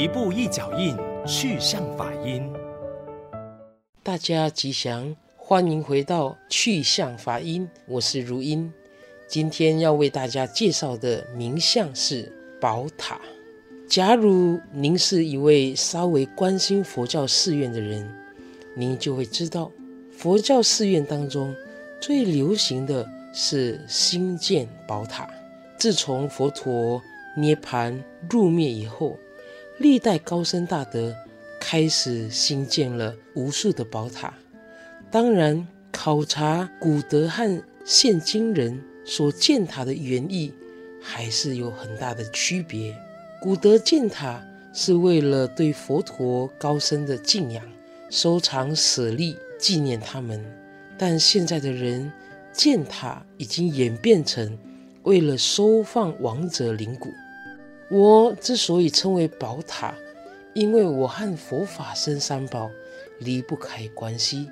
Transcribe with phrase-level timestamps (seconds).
[0.00, 2.50] 一步一脚印，去向法音。
[4.02, 8.72] 大家吉祥，欢迎回到去向法音，我是如音。
[9.28, 13.20] 今天要为大家介绍的名相是宝塔。
[13.86, 18.10] 假如您是一位稍微关心佛教寺院的人，
[18.74, 19.70] 您就会知道，
[20.10, 21.54] 佛教寺院当中
[22.00, 25.28] 最流行的是兴建宝塔。
[25.76, 27.02] 自从佛陀
[27.36, 27.94] 涅槃
[28.30, 29.18] 入灭以后，
[29.80, 31.16] 历代高僧大德
[31.58, 34.34] 开始兴建了无数的宝塔。
[35.10, 40.52] 当然，考察古德和现今人所建塔的原意
[41.00, 42.94] 还是有很大的区别。
[43.40, 47.64] 古德建塔是为了对佛陀高僧的敬仰，
[48.10, 50.38] 收藏舍利纪念他们；
[50.98, 52.12] 但现在的人
[52.52, 54.58] 建塔已经演变成
[55.04, 57.08] 为了收放亡者灵骨。
[57.90, 59.92] 我之所以称为宝塔，
[60.54, 62.70] 因为我和佛法生三宝
[63.18, 64.48] 离不开关系。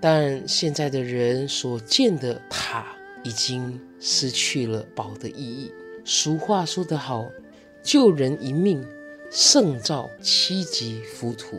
[0.00, 2.86] 但现在的人所建的塔
[3.24, 5.72] 已经失去了宝的意义。
[6.04, 7.26] 俗话说得好，
[7.82, 8.86] 救人一命，
[9.32, 11.58] 胜造七级浮屠。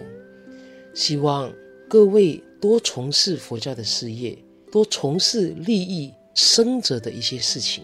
[0.94, 1.52] 希望
[1.90, 4.38] 各位多从事佛教的事业，
[4.72, 7.84] 多从事利益生者的一些事情。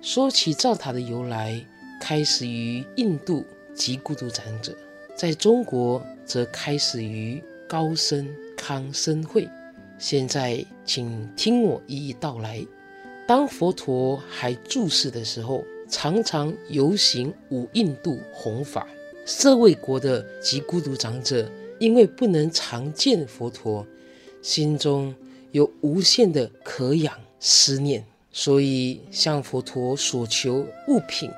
[0.00, 1.62] 说起造塔的由来。
[2.00, 4.74] 开始于印度及孤独长者，
[5.14, 9.48] 在中国则开始于高僧康僧会。
[9.98, 12.66] 现在，请听我一一道来。
[13.28, 18.88] 当佛陀还住世的时候，常常游行五印度弘法。
[19.26, 23.86] 舍卫国的及孤独长者因为不能常见佛陀，
[24.42, 25.14] 心中
[25.52, 31.30] 有无限的渴仰思念，所以向佛陀所求物品。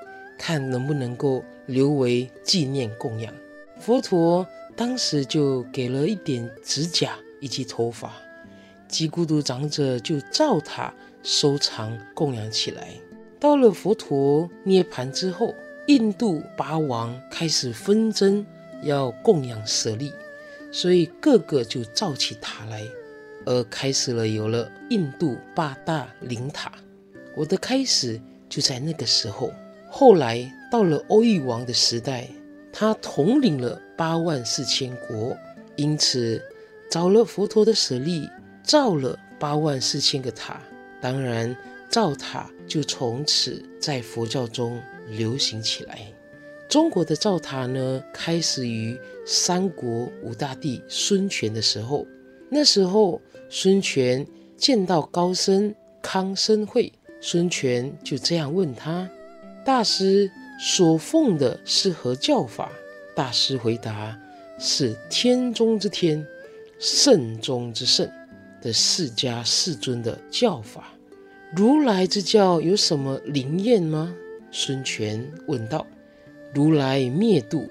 [0.45, 3.33] 看能不能够留为纪念供养。
[3.79, 8.13] 佛陀当时就给了一点指甲以及头发，
[8.89, 10.93] 及孤独长者就造塔
[11.23, 12.89] 收藏供养起来。
[13.39, 15.55] 到了佛陀涅槃之后，
[15.87, 18.45] 印度八王开始纷争
[18.83, 20.13] 要供养舍利，
[20.73, 22.83] 所以个个就造起塔来，
[23.47, 26.73] 而开始了有了印度八大灵塔。
[27.37, 29.53] 我的开始就在那个时候。
[29.95, 32.27] 后来到了欧育王的时代，
[32.73, 35.37] 他统领了八万四千国，
[35.77, 36.43] 因此
[36.91, 38.27] 找了佛陀的舍利，
[38.63, 40.63] 造了八万四千个塔。
[40.99, 41.55] 当然，
[41.91, 46.01] 造塔就从此在佛教中流行起来。
[46.71, 52.07] 中国的造塔呢，开始于三国五大帝孙权的时候。
[52.49, 53.21] 那时候，
[53.51, 54.27] 孙权
[54.57, 59.07] 见到高僧康僧会，孙权就这样问他。
[59.65, 62.71] 大师所奉的是何教法？
[63.15, 64.19] 大师回答：
[64.59, 66.27] 是天中之天、
[66.79, 68.11] 圣中之圣
[68.61, 70.93] 的释迦世尊的教法。
[71.55, 74.15] 如来之教有什么灵验吗？
[74.51, 75.87] 孙权问道。
[76.55, 77.69] 如来灭度，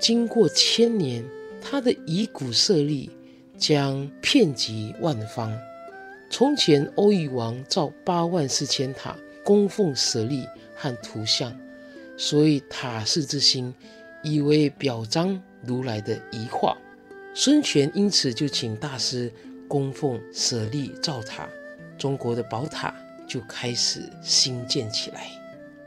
[0.00, 1.24] 经过千年，
[1.60, 3.10] 他的遗骨舍利
[3.58, 5.56] 将遍及万方。
[6.30, 10.46] 从前欧育王造八万四千塔，供奉舍利。
[10.74, 11.56] 和图像，
[12.16, 13.72] 所以塔寺之心，
[14.20, 16.76] 以为表彰如来的遗化。
[17.34, 19.32] 孙权因此就请大师
[19.68, 21.48] 供奉舍利造塔，
[21.96, 22.92] 中国的宝塔
[23.28, 25.28] 就开始兴建起来。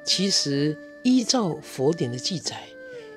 [0.05, 2.63] 其实依照佛典的记载，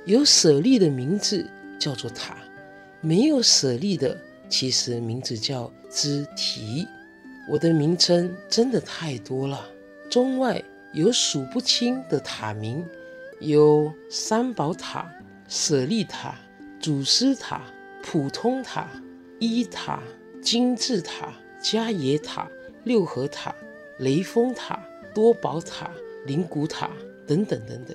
[0.04, 1.48] 有舍利的名字
[1.78, 2.36] 叫做塔，
[3.00, 6.88] 没有舍利的其实名字叫支提。
[7.48, 9.64] 我的名称真的太多了，
[10.10, 10.62] 中外。
[10.94, 12.82] 有数不清的塔名，
[13.40, 15.06] 有三宝塔、
[15.46, 16.34] 舍利塔、
[16.80, 17.60] 祖师塔、
[18.02, 18.88] 普通塔、
[19.38, 20.02] 一塔、
[20.42, 21.30] 金字塔、
[21.62, 22.48] 迦叶塔、
[22.84, 23.54] 六合塔、
[23.98, 24.82] 雷峰塔、
[25.14, 25.90] 多宝塔、
[26.24, 26.90] 灵骨塔
[27.26, 27.94] 等等等等。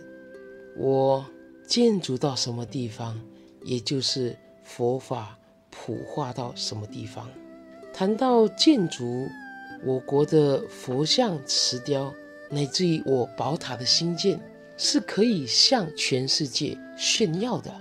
[0.77, 1.25] 我
[1.65, 3.19] 建筑到什么地方，
[3.63, 5.35] 也就是佛法
[5.71, 7.27] 普化到什么地方。
[7.91, 9.27] 谈到建筑，
[9.85, 12.13] 我国的佛像石雕。
[12.49, 14.39] 乃至于我宝塔的兴建，
[14.77, 17.73] 是可以向全世界炫耀的。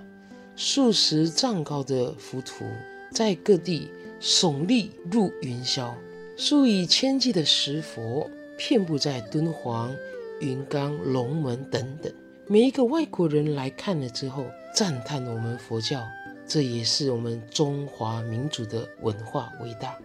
[0.56, 2.64] 数十丈高的浮屠
[3.10, 5.92] 在各地耸立入云霄，
[6.38, 9.94] 数以千计的石佛遍布在敦煌、
[10.40, 12.10] 云冈、龙门等等。
[12.46, 16.02] 每一个外国人来看了之后，赞叹我们佛教，
[16.46, 19.98] 这也是我们中华民族的文化伟大。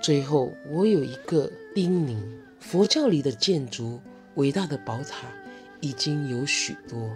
[0.00, 2.16] 最后，我有一个叮咛。
[2.58, 4.00] 佛教里的建筑，
[4.34, 5.26] 伟大的宝塔
[5.80, 7.10] 已经有许多。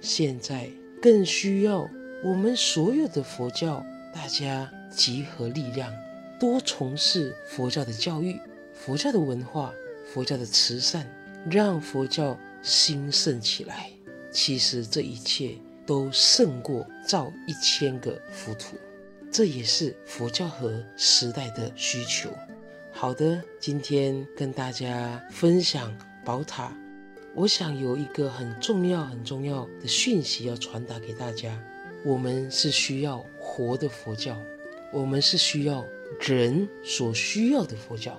[0.00, 0.68] 现在
[1.02, 1.88] 更需要
[2.22, 3.84] 我们所有的佛教
[4.14, 5.92] 大家集合力量，
[6.38, 8.38] 多从事佛教的教育、
[8.72, 9.72] 佛教的文化、
[10.12, 11.06] 佛教的慈善，
[11.50, 13.90] 让佛教兴盛起来。
[14.30, 15.54] 其实这一切
[15.86, 18.76] 都胜过造一千个浮屠，
[19.34, 22.30] 这也是佛教和时代的需求。
[22.92, 25.92] 好的，今天跟大家分享
[26.24, 26.72] 宝塔，
[27.34, 31.60] 我想有一个很重要、很重要的讯息要传达给大家：
[32.04, 34.38] 我们是需要活的佛教，
[34.92, 35.84] 我们是需要
[36.20, 38.16] 人所需要的佛教。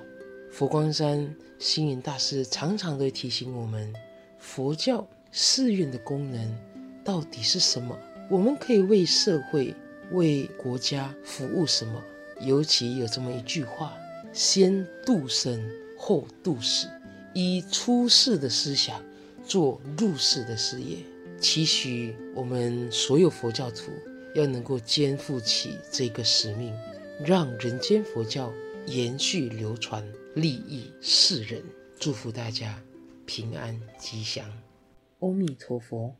[0.51, 3.93] 佛光山星云大师常常都提醒我们，
[4.37, 6.53] 佛教寺院的功能
[7.05, 7.97] 到底是什么？
[8.29, 9.73] 我们可以为社会、
[10.11, 12.01] 为国家服务什么？
[12.41, 13.93] 尤其有这么一句话。
[14.33, 15.63] 先度生，
[15.97, 16.89] 后度死，
[17.33, 19.01] 以出世的思想
[19.45, 20.97] 做入世的事业。
[21.39, 23.93] 期许我们所有佛教徒
[24.33, 26.73] 要能够肩负起这个使命，
[27.25, 28.51] 让人间佛教
[28.87, 31.63] 延续流传，利益世人。
[31.97, 32.77] 祝福大家
[33.25, 34.45] 平安吉祥，
[35.19, 36.13] 阿弥陀佛。